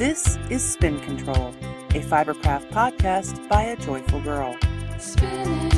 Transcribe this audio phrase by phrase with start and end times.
[0.00, 1.48] This is Spin Control,
[1.90, 4.56] a Fibercraft podcast by a joyful girl.
[4.98, 5.68] Spinning.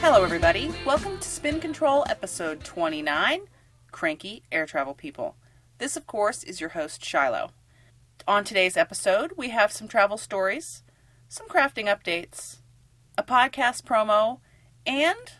[0.00, 0.72] Hello, everybody.
[0.86, 3.40] Welcome to Spin Control, episode 29
[3.90, 5.34] Cranky Air Travel People.
[5.80, 7.52] This, of course, is your host, Shiloh.
[8.28, 10.82] On today's episode, we have some travel stories,
[11.26, 12.58] some crafting updates,
[13.16, 14.40] a podcast promo,
[14.84, 15.32] and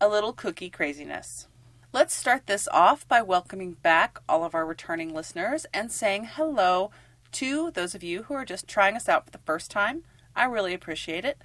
[0.00, 1.46] a little cookie craziness.
[1.92, 6.90] Let's start this off by welcoming back all of our returning listeners and saying hello
[7.32, 10.04] to those of you who are just trying us out for the first time.
[10.34, 11.36] I really appreciate it.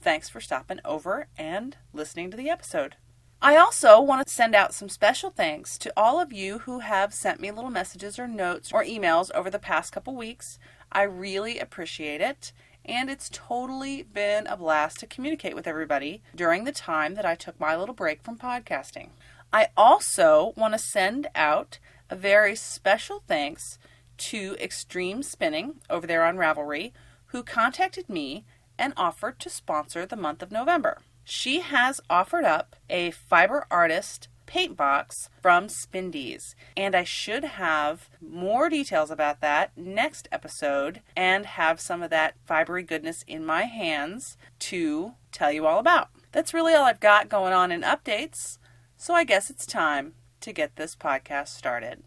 [0.00, 2.94] Thanks for stopping over and listening to the episode.
[3.40, 7.14] I also want to send out some special thanks to all of you who have
[7.14, 10.58] sent me little messages or notes or emails over the past couple weeks.
[10.90, 12.52] I really appreciate it,
[12.84, 17.36] and it's totally been a blast to communicate with everybody during the time that I
[17.36, 19.10] took my little break from podcasting.
[19.52, 21.78] I also want to send out
[22.10, 23.78] a very special thanks
[24.16, 26.90] to Extreme Spinning over there on Ravelry,
[27.26, 28.44] who contacted me
[28.76, 30.98] and offered to sponsor the month of November.
[31.30, 38.08] She has offered up a fiber artist paint box from Spindies, and I should have
[38.18, 43.64] more details about that next episode and have some of that fibery goodness in my
[43.64, 46.08] hands to tell you all about.
[46.32, 48.56] That's really all I've got going on in updates,
[48.96, 52.04] so I guess it's time to get this podcast started.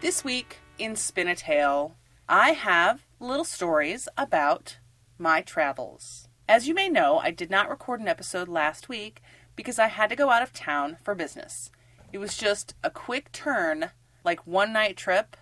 [0.00, 1.96] This week in Spin a Tale,
[2.28, 4.78] I have little stories about
[5.16, 6.26] my travels.
[6.48, 9.22] As you may know, I did not record an episode last week
[9.54, 11.70] because I had to go out of town for business.
[12.12, 13.90] It was just a quick turn,
[14.24, 15.36] like one night trip,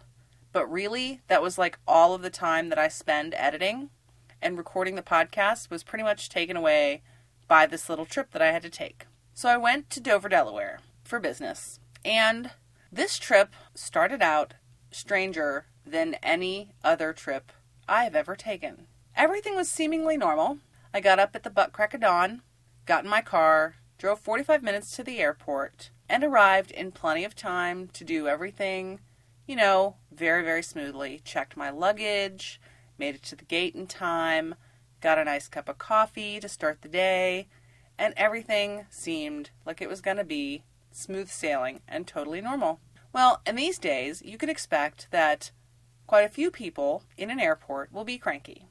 [0.53, 3.89] but really that was like all of the time that I spend editing
[4.43, 7.03] and recording the podcast was pretty much taken away
[7.49, 9.07] by this little trip that I had to take.
[9.33, 11.81] So I went to Dover, Delaware for business.
[12.05, 12.51] And
[12.93, 14.53] this trip started out
[14.91, 17.53] stranger than any other trip
[17.89, 18.87] I have ever taken.
[19.17, 20.59] Everything was seemingly normal.
[20.93, 22.43] I got up at the butt crack of dawn,
[22.87, 27.35] got in my car, drove 45 minutes to the airport, and arrived in plenty of
[27.35, 29.01] time to do everything,
[29.47, 31.21] you know, very, very smoothly.
[31.25, 32.61] Checked my luggage,
[32.99, 34.55] made it to the gate in time,
[35.01, 37.47] got a nice cup of coffee to start the day,
[37.99, 42.81] and everything seemed like it was going to be smooth sailing and totally normal.
[43.13, 45.51] Well, in these days, you can expect that
[46.07, 48.67] quite a few people in an airport will be cranky.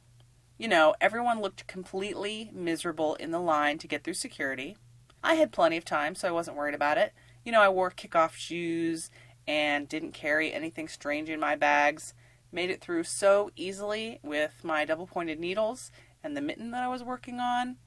[0.57, 4.77] You know, everyone looked completely miserable in the line to get through security.
[5.23, 7.13] I had plenty of time, so I wasn't worried about it.
[7.43, 9.09] You know, I wore kickoff shoes
[9.47, 12.13] and didn't carry anything strange in my bags.
[12.51, 15.91] Made it through so easily with my double pointed needles
[16.23, 17.77] and the mitten that I was working on.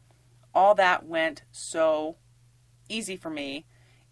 [0.55, 2.17] All that went so
[2.89, 3.67] easy for me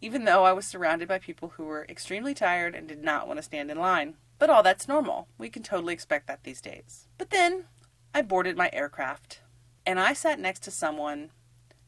[0.05, 3.39] even though I was surrounded by people who were extremely tired and did not want
[3.39, 4.17] to stand in line.
[4.45, 5.27] But all that's normal.
[5.39, 7.09] We can totally expect that these days.
[7.17, 7.65] But then
[8.13, 9.41] I boarded my aircraft
[9.87, 11.31] and I sat next to someone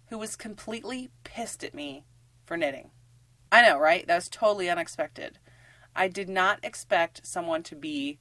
[0.08, 2.06] who was completely pissed at me
[2.46, 2.92] for knitting.
[3.52, 4.06] I know, right?
[4.06, 5.38] That was totally unexpected.
[5.94, 8.18] I did not expect someone to be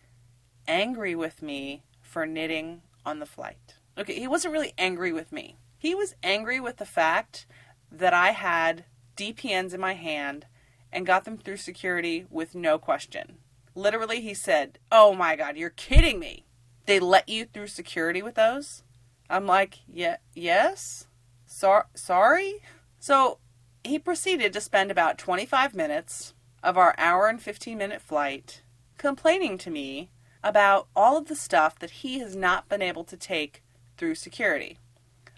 [0.67, 3.75] angry with me for knitting on the flight.
[3.97, 5.55] Okay, he wasn't really angry with me.
[5.77, 7.47] He was angry with the fact
[7.89, 8.83] that I had
[9.15, 10.45] DPNs in my hand
[10.91, 13.37] and got them through security with no question.
[13.75, 16.45] Literally, he said, Oh my God, you're kidding me.
[16.85, 18.83] They let you through security with those?
[19.29, 21.07] I'm like, Yeah, yes?
[21.45, 22.61] So- sorry?
[22.99, 23.39] So
[23.83, 28.61] he proceeded to spend about 25 minutes of our hour and 15 minute flight
[28.97, 30.09] complaining to me
[30.43, 33.61] about all of the stuff that he has not been able to take
[33.97, 34.79] through security.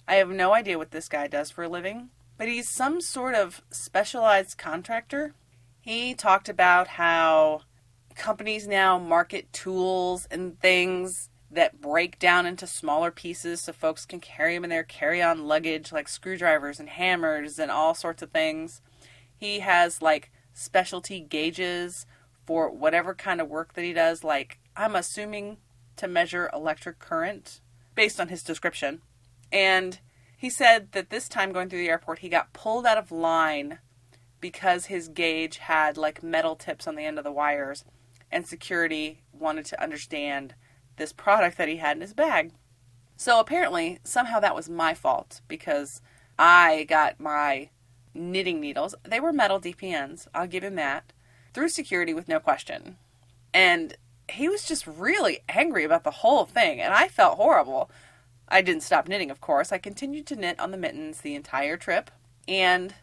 [0.07, 3.35] I have no idea what this guy does for a living but he's some sort
[3.35, 5.33] of specialized contractor.
[5.81, 7.61] He talked about how
[8.17, 14.19] companies now market tools and things that break down into smaller pieces so folks can
[14.19, 18.31] carry them in their carry on luggage, like screwdrivers and hammers and all sorts of
[18.31, 18.81] things.
[19.35, 22.05] He has like specialty gauges
[22.45, 25.57] for whatever kind of work that he does, like I'm assuming
[25.97, 27.61] to measure electric current
[27.95, 29.01] based on his description.
[29.51, 29.99] And
[30.37, 33.79] he said that this time going through the airport, he got pulled out of line
[34.39, 37.83] because his gauge had like metal tips on the end of the wires,
[38.31, 40.55] and security wanted to understand
[40.97, 42.51] this product that he had in his bag.
[43.15, 46.01] So apparently, somehow that was my fault because
[46.37, 47.69] I got my
[48.13, 48.95] knitting needles.
[49.03, 51.13] They were metal DPNs, I'll give him that,
[51.53, 52.97] through security with no question.
[53.53, 53.97] And
[54.29, 57.89] he was just really angry about the whole thing, and I felt horrible.
[58.47, 59.71] I didn't stop knitting, of course.
[59.71, 62.11] I continued to knit on the mittens the entire trip,
[62.47, 62.93] and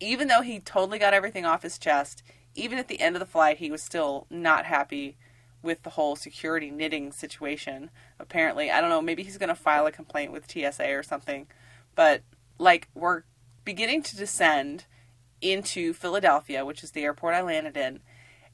[0.00, 2.22] even though he totally got everything off his chest,
[2.54, 5.16] even at the end of the flight, he was still not happy
[5.62, 7.90] with the whole security knitting situation.
[8.18, 11.46] Apparently, I don't know, maybe he's going to file a complaint with TSA or something.
[11.94, 12.22] But,
[12.58, 13.22] like, we're
[13.64, 14.84] beginning to descend
[15.40, 18.00] into Philadelphia, which is the airport I landed in,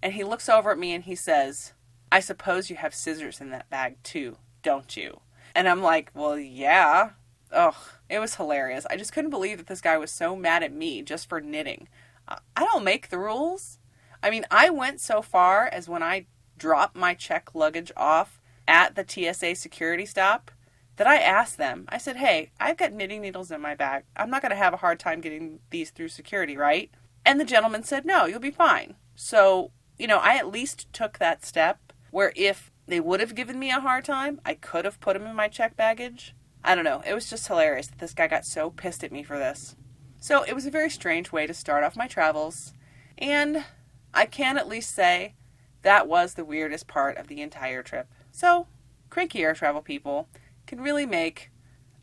[0.02, 1.72] and he looks over at me and he says,
[2.12, 5.20] I suppose you have scissors in that bag too, don't you?
[5.54, 7.10] And I'm like, well, yeah.
[7.52, 7.74] Ugh,
[8.08, 8.86] it was hilarious.
[8.88, 11.88] I just couldn't believe that this guy was so mad at me just for knitting.
[12.28, 13.79] I don't make the rules.
[14.22, 16.26] I mean, I went so far as when I
[16.58, 20.50] dropped my check luggage off at the TSA security stop
[20.96, 24.04] that I asked them, I said, hey, I've got knitting needles in my bag.
[24.16, 26.90] I'm not going to have a hard time getting these through security, right?
[27.24, 28.96] And the gentleman said, no, you'll be fine.
[29.14, 33.58] So, you know, I at least took that step where if they would have given
[33.58, 36.34] me a hard time, I could have put them in my check baggage.
[36.62, 37.02] I don't know.
[37.06, 39.76] It was just hilarious that this guy got so pissed at me for this.
[40.18, 42.74] So it was a very strange way to start off my travels.
[43.16, 43.64] And
[44.12, 45.34] I can at least say
[45.82, 48.08] that was the weirdest part of the entire trip.
[48.32, 48.66] So,
[49.08, 50.28] cranky air travel people
[50.66, 51.50] can really make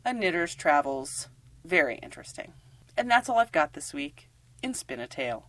[0.04, 1.28] a knitter's travels
[1.64, 2.54] very interesting.
[2.96, 4.28] And that's all I've got this week
[4.62, 5.48] in Spin a Tale.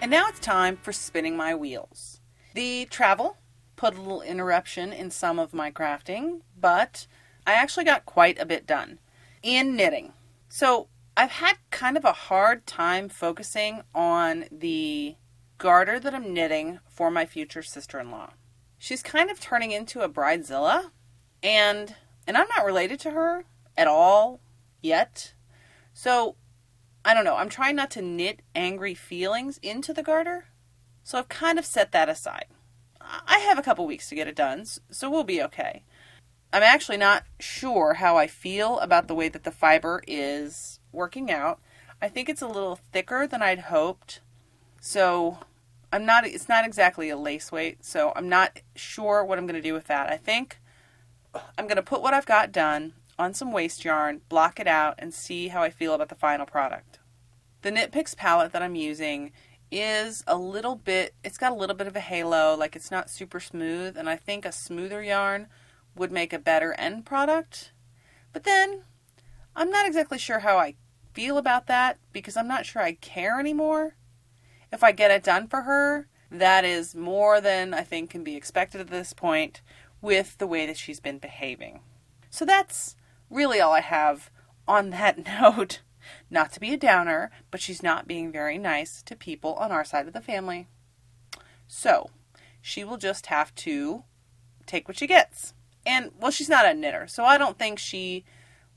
[0.00, 2.20] And now it's time for spinning my wheels.
[2.54, 3.36] The travel
[3.76, 7.06] put a little interruption in some of my crafting, but
[7.46, 9.00] I actually got quite a bit done
[9.42, 10.12] in knitting.
[10.48, 15.16] So I've had kind of a hard time focusing on the
[15.58, 18.30] garter that I'm knitting for my future sister-in-law.
[18.78, 20.90] She's kind of turning into a bridezilla,
[21.42, 21.96] and
[22.26, 23.44] and I'm not related to her
[23.76, 24.40] at all
[24.80, 25.34] yet.
[25.92, 26.36] So
[27.04, 27.36] I don't know.
[27.36, 30.46] I'm trying not to knit angry feelings into the garter.
[31.02, 32.46] So I've kind of set that aside.
[33.00, 35.84] I have a couple weeks to get it done, so we'll be okay.
[36.52, 41.30] I'm actually not sure how I feel about the way that the fiber is working
[41.30, 41.60] out.
[42.00, 44.20] I think it's a little thicker than I'd hoped.
[44.80, 45.38] So
[45.92, 49.60] I'm not it's not exactly a lace weight, so I'm not sure what I'm going
[49.60, 50.10] to do with that.
[50.10, 50.58] I think
[51.34, 54.94] I'm going to put what I've got done on some waste yarn, block it out
[54.98, 56.98] and see how I feel about the final product.
[57.62, 59.32] The Knit Picks palette that I'm using
[59.70, 63.10] is a little bit it's got a little bit of a halo, like it's not
[63.10, 65.48] super smooth and I think a smoother yarn
[65.98, 67.72] would make a better end product.
[68.32, 68.84] But then
[69.56, 70.74] I'm not exactly sure how I
[71.12, 73.96] feel about that because I'm not sure I care anymore.
[74.72, 78.36] If I get it done for her, that is more than I think can be
[78.36, 79.62] expected at this point
[80.00, 81.80] with the way that she's been behaving.
[82.30, 82.96] So that's
[83.30, 84.30] really all I have
[84.66, 85.80] on that note.
[86.30, 89.84] Not to be a downer, but she's not being very nice to people on our
[89.84, 90.68] side of the family.
[91.66, 92.10] So
[92.62, 94.04] she will just have to
[94.66, 95.54] take what she gets.
[95.86, 98.24] And, well, she's not a knitter, so I don't think she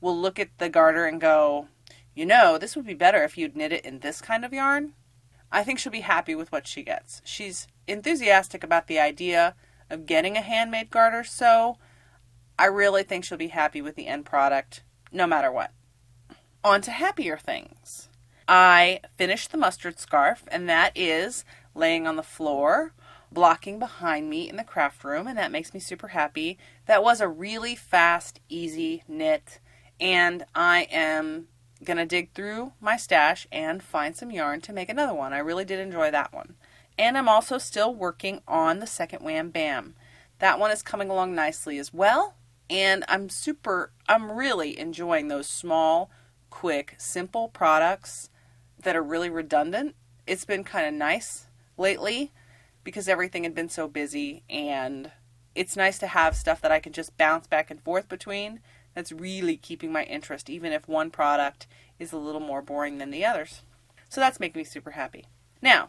[0.00, 1.68] will look at the garter and go,
[2.14, 4.94] you know, this would be better if you'd knit it in this kind of yarn.
[5.50, 7.20] I think she'll be happy with what she gets.
[7.24, 9.54] She's enthusiastic about the idea
[9.90, 11.76] of getting a handmade garter, so
[12.58, 14.82] I really think she'll be happy with the end product
[15.12, 15.72] no matter what.
[16.64, 18.08] On to happier things.
[18.48, 21.44] I finished the mustard scarf, and that is
[21.74, 22.92] laying on the floor,
[23.32, 26.58] blocking behind me in the craft room, and that makes me super happy.
[26.86, 29.60] That was a really fast, easy knit,
[30.00, 31.48] and I am
[31.84, 35.32] gonna dig through my stash and find some yarn to make another one.
[35.32, 36.54] I really did enjoy that one.
[36.98, 39.94] And I'm also still working on the second Wham Bam.
[40.38, 42.36] That one is coming along nicely as well.
[42.68, 46.10] And I'm super, I'm really enjoying those small,
[46.50, 48.30] quick, simple products
[48.78, 49.94] that are really redundant.
[50.26, 51.46] It's been kind of nice
[51.76, 52.32] lately
[52.84, 55.10] because everything had been so busy and
[55.54, 58.60] it's nice to have stuff that I can just bounce back and forth between
[58.94, 61.66] that's really keeping my interest, even if one product
[61.98, 63.62] is a little more boring than the others.
[64.08, 65.24] So that's making me super happy.
[65.60, 65.88] Now,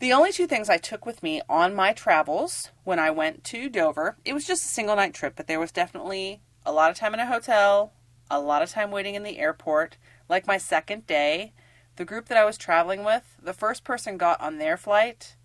[0.00, 3.68] the only two things I took with me on my travels when I went to
[3.68, 6.96] Dover, it was just a single night trip, but there was definitely a lot of
[6.96, 7.92] time in a hotel,
[8.30, 9.98] a lot of time waiting in the airport.
[10.28, 11.52] Like my second day,
[11.96, 15.36] the group that I was traveling with, the first person got on their flight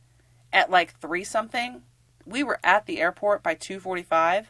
[0.55, 1.83] at like 3 something.
[2.25, 4.47] We were at the airport by 2:45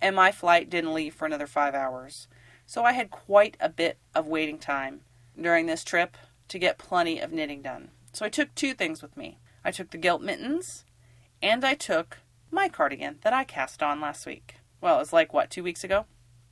[0.00, 2.26] and my flight didn't leave for another 5 hours.
[2.64, 5.02] So I had quite a bit of waiting time
[5.40, 6.16] during this trip
[6.48, 7.90] to get plenty of knitting done.
[8.12, 9.38] So I took two things with me.
[9.64, 10.84] I took the gilt mittens
[11.42, 12.18] and I took
[12.50, 14.56] my cardigan that I cast on last week.
[14.80, 16.06] Well, it was like what, 2 weeks ago?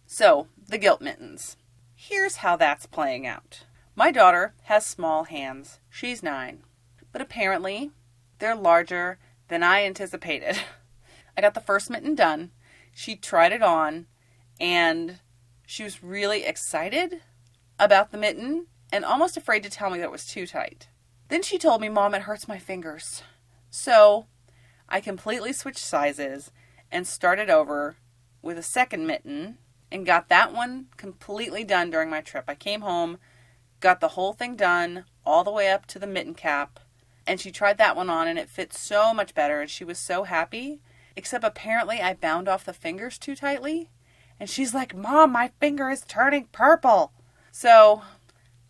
[0.06, 1.56] So, the guilt mittens.
[1.94, 3.64] Here's how that's playing out.
[3.96, 5.80] My daughter has small hands.
[5.88, 6.64] She's nine.
[7.12, 7.92] But apparently,
[8.44, 10.58] they're larger than I anticipated.
[11.36, 12.50] I got the first mitten done.
[12.92, 14.06] She tried it on,
[14.60, 15.20] and
[15.66, 17.22] she was really excited
[17.78, 20.88] about the mitten and almost afraid to tell me that it was too tight.
[21.28, 23.22] Then she told me, Mom, it hurts my fingers.
[23.70, 24.26] So
[24.90, 26.50] I completely switched sizes
[26.92, 27.96] and started over
[28.42, 29.56] with a second mitten
[29.90, 32.44] and got that one completely done during my trip.
[32.46, 33.16] I came home,
[33.80, 36.78] got the whole thing done, all the way up to the mitten cap,
[37.26, 39.98] and she tried that one on and it fit so much better and she was
[39.98, 40.80] so happy.
[41.16, 43.90] Except apparently I bound off the fingers too tightly.
[44.40, 47.12] And she's like, Mom, my finger is turning purple.
[47.52, 48.02] So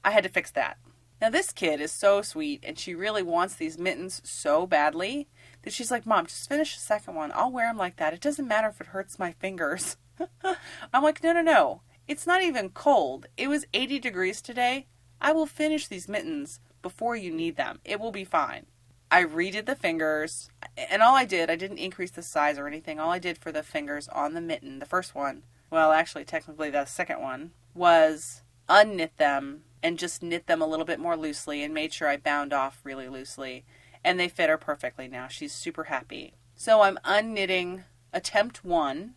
[0.05, 0.79] I had to fix that.
[1.21, 5.29] Now, this kid is so sweet and she really wants these mittens so badly
[5.63, 7.33] that she's like, Mom, just finish the second one.
[7.35, 8.13] I'll wear them like that.
[8.13, 9.97] It doesn't matter if it hurts my fingers.
[10.93, 11.81] I'm like, no, no, no.
[12.07, 13.27] It's not even cold.
[13.39, 14.87] It was 80 degrees today.
[15.21, 17.81] I will finish these mittens before you need them.
[17.85, 18.67] It will be fine.
[19.11, 23.01] I redid the fingers, and all I did, I didn't increase the size or anything.
[23.01, 26.69] All I did for the fingers on the mitten, the first one, well, actually, technically,
[26.69, 31.63] the second one, was unknit them and just knit them a little bit more loosely
[31.63, 33.65] and made sure I bound off really loosely.
[34.05, 35.29] And they fit her perfectly now.
[35.29, 36.35] She's super happy.
[36.55, 39.15] So I'm unknitting attempt one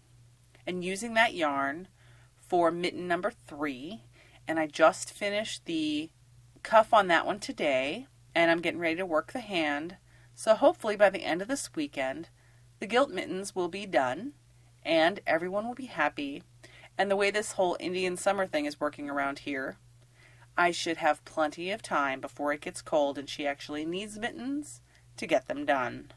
[0.65, 1.87] and using that yarn
[2.35, 4.03] for mitten number three.
[4.47, 6.09] And I just finished the
[6.67, 8.07] cuff on that one today.
[8.35, 9.95] And I'm getting ready to work the hand.
[10.35, 12.29] So hopefully by the end of this weekend,
[12.79, 14.33] the gilt mittens will be done
[14.83, 16.43] and everyone will be happy.
[16.97, 19.77] And the way this whole Indian summer thing is working around here,
[20.57, 24.81] I should have plenty of time before it gets cold and she actually needs mittens
[25.15, 26.11] to get them done.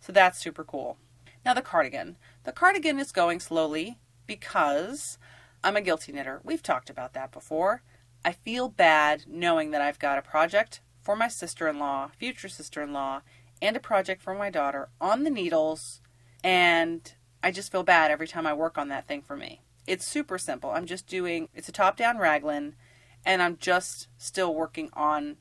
[0.00, 0.96] So that's super cool.
[1.44, 2.16] Now, the cardigan.
[2.44, 5.18] The cardigan is going slowly because
[5.62, 6.40] I'm a guilty knitter.
[6.42, 7.82] We've talked about that before.
[8.24, 12.48] I feel bad knowing that I've got a project for my sister in law, future
[12.48, 13.22] sister in law,
[13.60, 16.00] and a project for my daughter on the needles,
[16.44, 19.62] and I just feel bad every time I work on that thing for me.
[19.86, 20.70] It's super simple.
[20.70, 22.76] I'm just doing, it's a top down raglan,
[23.24, 25.36] and I'm just still working on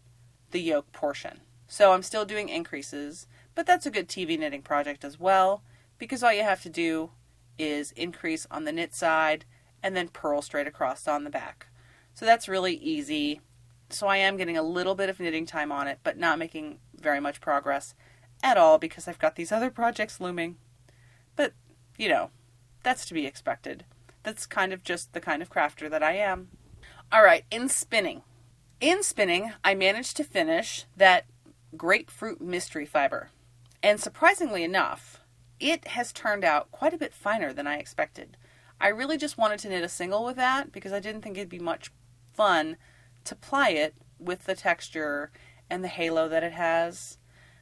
[0.50, 1.42] the yoke portion.
[1.68, 5.64] So I'm still doing increases, but that's a good TV knitting project as well
[5.98, 7.12] because all you have to do
[7.58, 9.46] is increase on the knit side
[9.84, 11.68] and then purl straight across on the back.
[12.14, 13.42] So that's really easy.
[13.90, 16.80] So I am getting a little bit of knitting time on it, but not making
[16.96, 17.94] very much progress
[18.44, 20.58] at all because I've got these other projects looming.
[21.36, 21.54] But,
[21.98, 22.30] you know,
[22.84, 23.86] that's to be expected.
[24.24, 26.50] That's kind of just the kind of crafter that I am.
[27.12, 28.22] All right, in spinning.
[28.80, 31.26] In spinning, I managed to finish that
[31.76, 33.30] grapefruit mystery fiber.
[33.84, 35.20] And surprisingly enough,
[35.60, 38.38] it has turned out quite a bit finer than I expected.
[38.80, 41.50] I really just wanted to knit a single with that because I didn't think it'd
[41.50, 41.92] be much
[42.34, 42.78] fun
[43.26, 45.32] to ply it with the texture
[45.70, 47.18] and the halo that it has.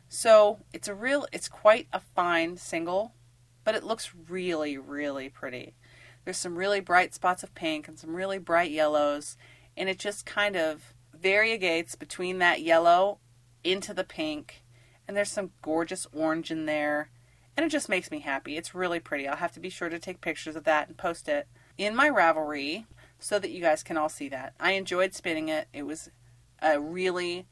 [0.07, 3.13] So it's a real, it's quite a fine single,
[3.63, 5.75] but it looks really, really pretty.
[6.25, 9.37] There's some really bright spots of pink and some really bright yellows,
[9.77, 13.19] and it just kind of variegates between that yellow
[13.63, 14.63] into the pink,
[15.07, 17.09] and there's some gorgeous orange in there,
[17.55, 18.57] and it just makes me happy.
[18.57, 19.27] It's really pretty.
[19.27, 21.47] I'll have to be sure to take pictures of that and post it
[21.77, 22.85] in my Ravelry
[23.19, 24.53] so that you guys can all see that.
[24.59, 25.67] I enjoyed spinning it.
[25.73, 26.09] It was
[26.61, 27.47] a really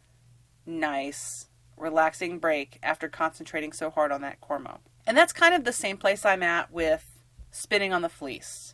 [0.65, 4.79] nice, relaxing break after concentrating so hard on that Cormo.
[5.05, 7.05] And that's kind of the same place I'm at with
[7.51, 8.73] spinning on the fleece.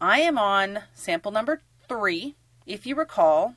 [0.00, 2.36] I am on sample number three.
[2.66, 3.54] If you recall,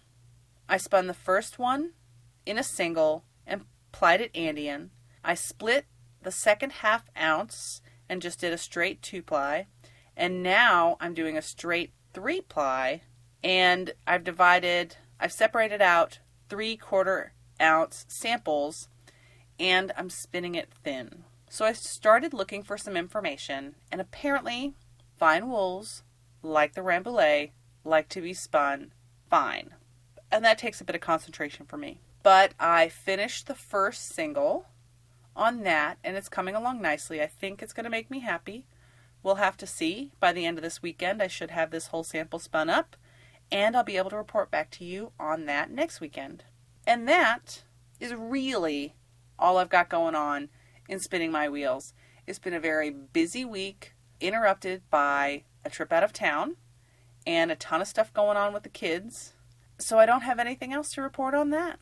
[0.68, 1.92] I spun the first one
[2.46, 4.92] in a single and plied it Andean.
[5.24, 5.86] I split
[6.22, 9.68] the second half ounce and just did a straight two ply.
[10.16, 13.02] And now I'm doing a straight three ply
[13.44, 18.88] and I've divided, I've separated out three quarter ounce samples
[19.60, 21.24] and I'm spinning it thin.
[21.50, 24.74] So I started looking for some information and apparently
[25.18, 26.04] fine wools,
[26.42, 27.52] like the Rambouillet,
[27.84, 28.94] like to be spun
[29.30, 29.76] fine.
[30.32, 32.00] And that takes a bit of concentration for me.
[32.24, 34.68] But I finished the first single
[35.36, 37.22] on that and it's coming along nicely.
[37.22, 38.66] I think it's going to make me happy.
[39.24, 40.12] We'll have to see.
[40.20, 42.96] By the end of this weekend, I should have this whole sample spun up
[43.52, 46.46] and I'll be able to report back to you on that next weekend.
[46.88, 47.64] And that
[48.00, 48.96] is really
[49.38, 50.50] all I've got going on
[50.88, 51.94] in spinning my wheels.
[52.26, 56.56] It's been a very busy week, interrupted by a trip out of town
[57.28, 59.34] and a ton of stuff going on with the kids.
[59.78, 61.80] So I don't have anything else to report on that.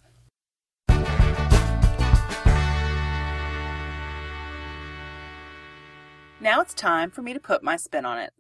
[6.42, 8.32] Now it's time for me to put my spin on it.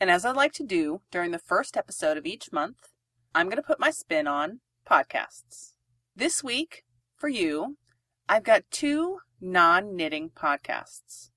[0.00, 2.88] And as I like to do during the first episode of each month,
[3.34, 5.74] I'm going to put my spin on podcasts.
[6.16, 6.82] This week,
[7.18, 7.76] for you,
[8.26, 11.28] I've got two non knitting podcasts.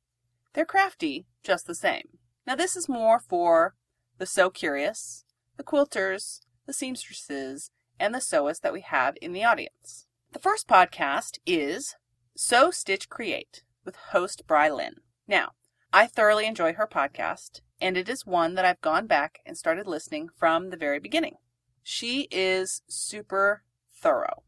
[0.53, 2.17] They're crafty, just the same.
[2.47, 3.75] Now, this is more for
[4.17, 5.25] the so curious,
[5.57, 10.05] the quilters, the seamstresses, and the sewists that we have in the audience.
[10.31, 11.97] The first podcast is
[12.37, 14.95] Sew Stitch Create with host Bry Lynn.
[15.27, 15.51] Now,
[15.95, 19.87] I thoroughly enjoy her podcast, and it is one that I've gone back and started
[19.87, 21.37] listening from the very beginning.
[21.83, 23.63] She is super
[24.01, 24.43] thorough.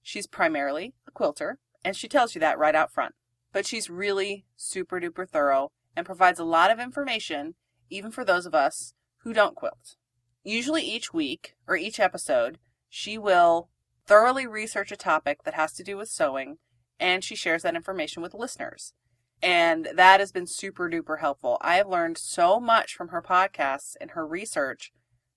[0.00, 3.16] She's primarily a quilter, and she tells you that right out front.
[3.52, 7.56] But she's really super duper thorough and provides a lot of information,
[7.90, 9.96] even for those of us who don't quilt.
[10.44, 13.70] Usually each week or each episode, she will
[14.06, 16.58] thoroughly research a topic that has to do with sewing
[17.00, 18.94] and she shares that information with listeners.
[19.42, 21.58] And that has been super duper helpful.
[21.60, 24.92] I have learned so much from her podcasts and her research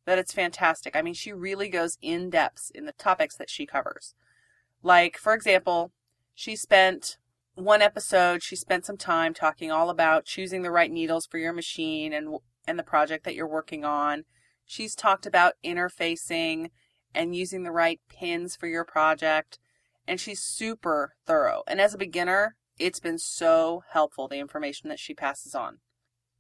[0.06, 0.96] that it's fantastic.
[0.96, 4.16] I mean, she really goes in depth in the topics that she covers.
[4.82, 5.92] Like, for example,
[6.34, 7.18] she spent
[7.56, 11.54] one episode, she spent some time talking all about choosing the right needles for your
[11.54, 12.38] machine and
[12.68, 14.24] and the project that you're working on.
[14.66, 16.70] She's talked about interfacing
[17.14, 19.60] and using the right pins for your project.
[20.08, 21.64] And she's super thorough.
[21.68, 25.80] And as a beginner, it's been so helpful, the information that she passes on.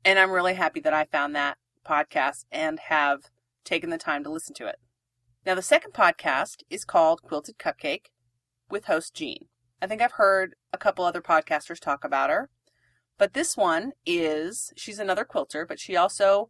[0.04, 3.24] And I'm really happy that I found that podcast and have
[3.66, 4.78] taken the time to listen to it.
[5.46, 8.08] Now, the second podcast is called Quilted Cupcake
[8.70, 9.48] with host Jean.
[9.82, 12.50] I think I've heard a couple other podcasters talk about her.
[13.18, 16.50] But this one is, she's another quilter, but she also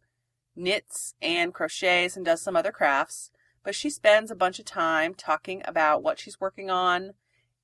[0.54, 3.30] knits and crochets and does some other crafts.
[3.64, 7.12] But she spends a bunch of time talking about what she's working on.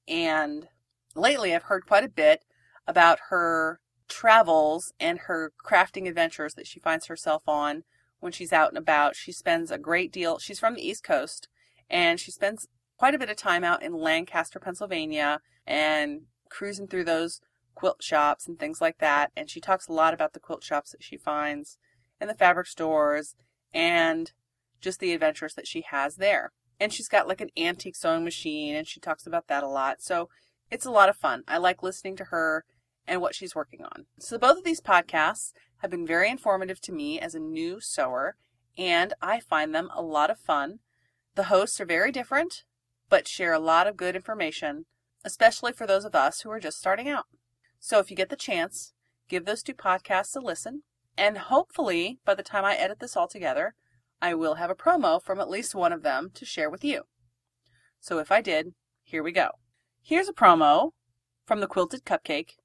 [0.09, 0.69] And
[1.17, 2.45] lately, I've heard quite a bit
[2.87, 7.85] about her travels and her crafting adventures that she finds herself on
[8.21, 9.17] when she's out and about.
[9.17, 11.49] She spends a great deal, she's from the East Coast,
[11.91, 17.05] and she spends quite a bit of time out in Lancaster, Pennsylvania, and cruising through
[17.05, 17.41] those
[17.75, 19.31] quilt shops and things like that.
[19.37, 21.79] And she talks a lot about the quilt shops that she finds
[22.21, 23.35] and the fabric stores
[23.73, 24.33] and
[24.81, 26.53] just the adventures that she has there.
[26.81, 30.01] And she's got like an antique sewing machine and she talks about that a lot.
[30.01, 30.29] So
[30.71, 31.43] it's a lot of fun.
[31.47, 32.65] I like listening to her
[33.07, 34.07] and what she's working on.
[34.19, 38.37] So both of these podcasts have been very informative to me as a new sewer
[38.77, 40.81] and I find them a lot of fun.
[41.35, 42.65] The hosts are very different,
[43.09, 44.87] but share a lot of good information,
[45.25, 47.27] especially for those of us who are just starting out.
[47.79, 48.93] So if you get the chance,
[49.29, 50.83] give those two podcasts a listen.
[51.17, 53.75] And hopefully, by the time I edit this all together,
[54.21, 57.03] I will have a promo from at least one of them to share with you.
[58.01, 59.51] So if I did, here we go.
[60.09, 60.93] Here's a promo
[61.49, 62.59] from the Quilted Cupcake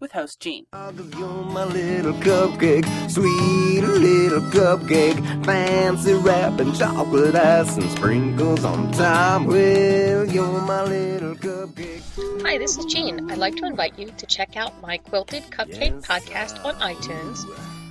[0.00, 0.66] with host Jean.
[0.72, 8.90] Cause you're my little cupcake, sweet little cupcake, fancy wrapping chocolate ice and sprinkles on
[8.90, 9.46] top.
[9.46, 12.02] Well, you're my little cupcake.
[12.42, 13.30] Hi, this is Jean.
[13.30, 17.44] I'd like to invite you to check out my Quilted Cupcake podcast on iTunes.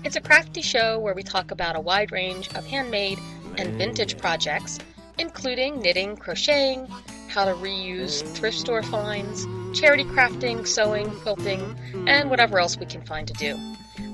[0.03, 3.19] It's a crafty show where we talk about a wide range of handmade
[3.57, 4.79] and vintage projects,
[5.17, 6.89] including knitting, crocheting,
[7.27, 9.45] how to reuse thrift store finds,
[9.79, 13.57] charity crafting, sewing, quilting, and whatever else we can find to do.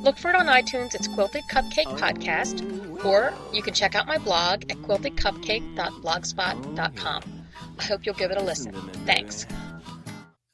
[0.01, 0.95] Look for it on iTunes.
[0.95, 7.23] It's Quilted Cupcake Podcast, or you can check out my blog at quiltedcupcake.blogspot.com.
[7.79, 8.73] I hope you'll give it a listen.
[9.05, 9.45] Thanks.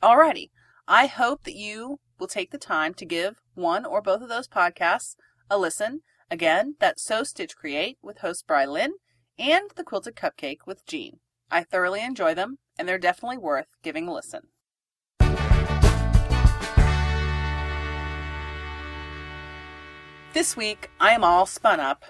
[0.01, 0.49] Alrighty.
[0.87, 4.47] I hope that you will take the time to give one or both of those
[4.47, 5.15] podcasts
[5.49, 6.01] a listen.
[6.31, 8.93] Again, that's Sew Stitch Create with host Bry Lynn
[9.37, 11.19] and The Quilted Cupcake with Jean.
[11.51, 14.49] I thoroughly enjoy them, and they're definitely worth giving a listen.
[20.33, 22.05] This week, I am all spun up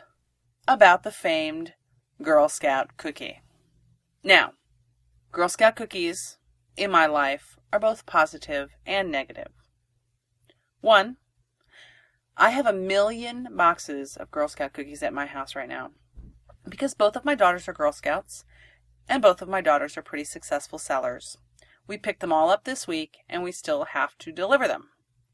[0.68, 1.74] about the famed
[2.22, 3.42] Girl Scout cookie.
[4.24, 4.54] Now,
[5.32, 6.38] Girl Scout cookies
[6.76, 9.54] in my life are both positive and negative.
[10.82, 11.16] One,
[12.36, 15.92] I have a million boxes of Girl Scout cookies at my house right now
[16.68, 18.44] because both of my daughters are Girl Scouts
[19.10, 21.38] and both of my daughters are pretty successful sellers.
[21.88, 24.90] We picked them all up this week and we still have to deliver them.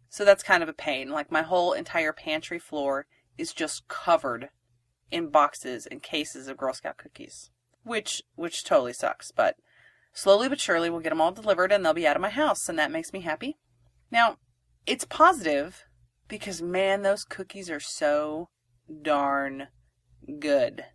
[0.10, 1.10] So that's kind of a pain.
[1.10, 3.06] Like my whole entire pantry floor
[3.38, 4.50] is just covered
[5.12, 7.52] in boxes and cases of Girl Scout cookies,
[7.84, 9.58] which which totally sucks, but
[10.14, 12.70] slowly but surely we'll get them all delivered and they'll be out of my house
[12.70, 13.58] and that makes me happy.
[14.10, 14.38] Now,
[14.86, 15.84] it's positive
[16.30, 18.48] because man, those cookies are so
[19.02, 19.68] darn
[20.40, 20.86] good.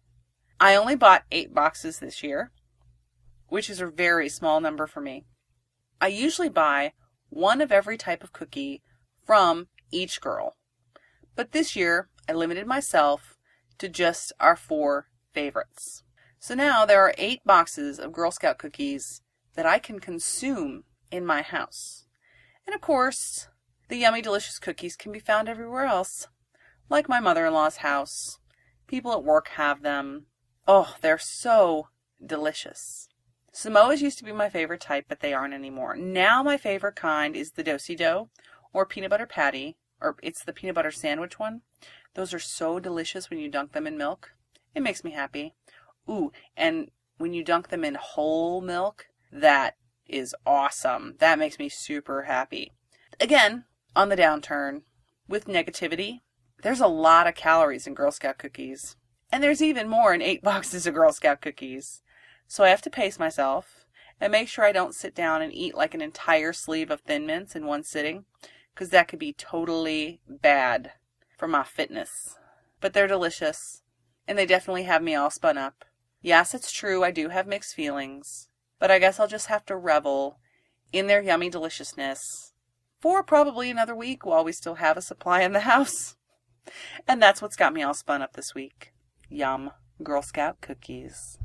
[0.59, 2.51] I only bought 8 boxes this year,
[3.51, 5.27] which is a very small number for me.
[6.01, 6.93] I usually buy
[7.29, 8.83] one of every type of cookie
[9.27, 10.57] from each girl.
[11.37, 13.37] But this year, I limited myself
[13.79, 16.05] to just our four favorites.
[16.39, 19.21] So now there are eight boxes of Girl Scout cookies
[19.57, 22.07] that I can consume in my house.
[22.67, 23.49] And of course,
[23.89, 26.29] the yummy, delicious cookies can be found everywhere else,
[26.89, 28.39] like my mother in law's house.
[28.87, 30.27] People at work have them.
[30.67, 31.89] Oh, they're so
[32.25, 33.10] delicious.
[33.53, 35.97] Samoas used to be my favorite type, but they aren't anymore.
[35.97, 38.29] Now my favorite kind is the Do-si-do
[38.73, 41.63] or peanut butter patty, or it's the peanut butter sandwich one.
[42.15, 44.33] Those are so delicious when you dunk them in milk.
[44.75, 45.55] It makes me happy.
[46.09, 51.17] Ooh, and when you dunk them in whole milk, that is awesome.
[51.19, 52.73] That makes me super happy.
[53.21, 54.83] Again, on the downturn,
[55.29, 56.21] with negativity,
[56.63, 58.97] there's a lot of calories in Girl Scout cookies.
[59.33, 62.03] And there's even more in eight boxes of Girl Scout cookies.
[62.51, 63.87] So I have to pace myself
[64.21, 67.25] and make sure I don't sit down and eat like an entire sleeve of Thin
[67.25, 68.25] Mints in one sitting,
[68.75, 70.91] because that could be totally bad
[71.39, 72.37] for my fitness.
[72.81, 73.83] But they're delicious,
[74.27, 75.85] and they definitely have me all spun up.
[76.23, 78.49] Yes, it's true, I do have mixed feelings,
[78.81, 80.41] but I guess I'll just have to revel
[80.93, 82.53] in their yummy deliciousness
[83.01, 86.17] for probably another week while we still have a supply in the house.
[87.07, 88.93] And that's what's got me all spun up this week.
[89.29, 89.71] Yum.
[90.03, 91.39] Girl Scout cookies.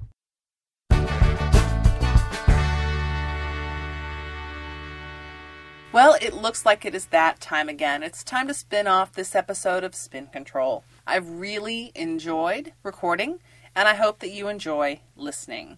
[5.96, 8.04] Well, it looks like it is that time again.
[8.04, 10.84] It's time to spin off this episode of Spin Control.
[11.08, 13.40] I've really enjoyed recording,
[13.74, 15.78] and I hope that you enjoy listening.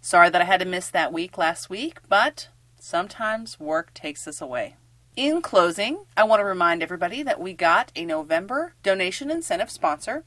[0.00, 2.48] Sorry that I had to miss that week last week, but
[2.80, 4.74] sometimes work takes us away.
[5.14, 10.24] In closing, I want to remind everybody that we got a November donation incentive sponsor,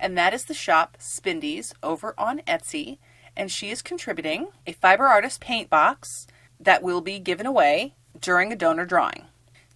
[0.00, 2.98] and that is the shop Spindies over on Etsy,
[3.36, 6.26] and she is contributing a fiber artist paint box
[6.58, 9.24] that will be given away during a donor drawing.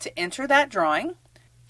[0.00, 1.14] To enter that drawing,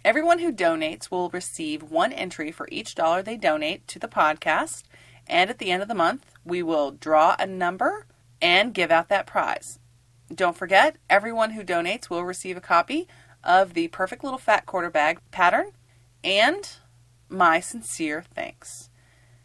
[0.04, 4.82] everyone who donates will receive one entry for each dollar they donate to the podcast,
[5.26, 8.06] and at the end of the month, we will draw a number
[8.40, 9.78] and give out that prize.
[10.34, 13.06] Don't forget, everyone who donates will receive a copy
[13.44, 15.72] of the Perfect Little Fat Quarter Bag pattern
[16.24, 16.76] and
[17.28, 18.90] my sincere thanks.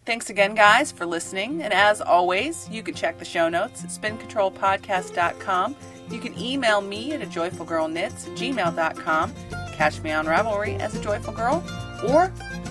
[0.06, 1.62] Thanks again, guys, for listening.
[1.62, 5.76] And as always, you can check the show notes at spincontrolpodcast.com.
[6.12, 9.34] You can email me at a joyfulgirlknits at gmail.com.
[9.74, 11.64] Catch me on Ravelry as a Joyful Girl,
[12.08, 12.28] or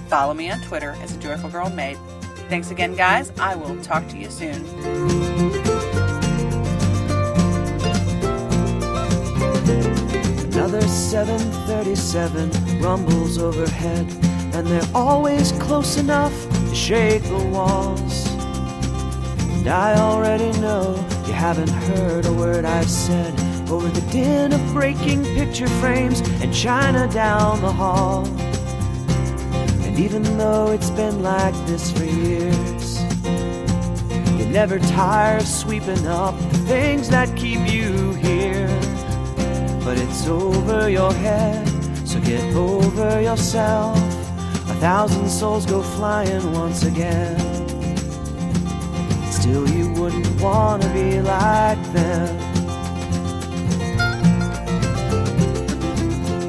[0.09, 1.97] follow me on Twitter as a Joyful Girl Maid.
[2.51, 3.33] Thanks again, guys.
[3.39, 4.67] I will talk to you soon.
[10.53, 14.07] Another 737 rumbles overhead,
[14.55, 18.27] and they're always close enough to shake the walls.
[19.57, 20.95] And I already know
[21.31, 23.33] you haven't heard a word I've said
[23.71, 28.27] over the din of breaking picture frames and china down the hall.
[29.87, 33.01] And even though it's been like this for years,
[34.39, 38.69] you never tire of sweeping up the things that keep you here
[39.85, 41.67] but it's over your head,
[42.07, 43.97] so get over yourself.
[44.69, 47.60] A thousand souls go flying once again.
[49.41, 52.37] Still, you wouldn't want to be like them.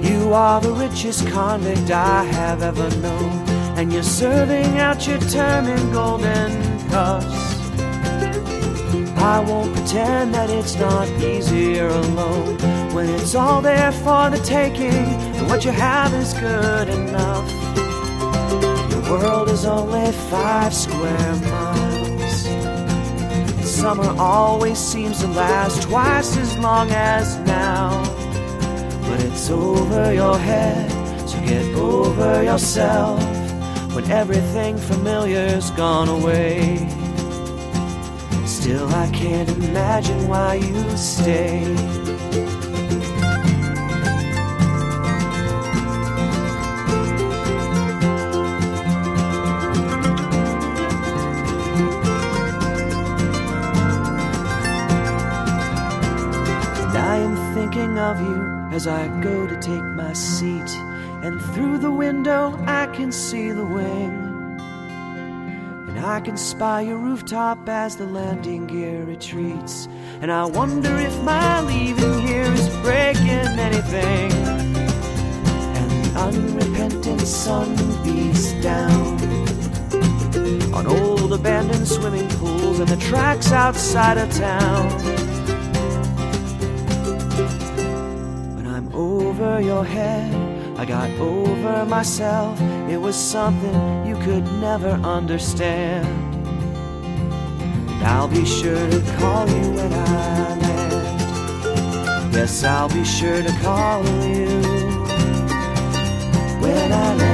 [0.03, 3.31] You are the richest convict I have ever known,
[3.77, 6.51] and you're serving out your term in golden
[6.89, 7.61] cuffs.
[9.17, 12.57] I won't pretend that it's not easier alone
[12.93, 15.05] when it's all there for the taking
[15.37, 17.49] and what you have is good enough.
[18.91, 21.80] Your world is only five square miles.
[23.81, 28.03] Summer always seems to last twice as long as now.
[29.09, 30.87] But it's over your head,
[31.27, 33.19] so get over yourself
[33.95, 36.77] when everything familiar's gone away.
[38.45, 41.63] Still, I can't imagine why you stay.
[58.71, 60.69] As I go to take my seat.
[61.23, 64.31] And through the window, I can see the wing.
[65.89, 69.87] And I can spy your rooftop as the landing gear retreats.
[70.21, 74.31] And I wonder if my leaving here is breaking anything.
[75.77, 79.19] And the unrepentant sun beats down
[80.73, 85.10] on old abandoned swimming pools and the tracks outside of town.
[89.61, 90.31] your head.
[90.77, 96.07] I got over myself, it was something you could never understand.
[97.89, 100.91] And I'll be sure to call you when I land.
[102.33, 104.47] Yes, I'll be sure to call you
[106.61, 107.30] when I land.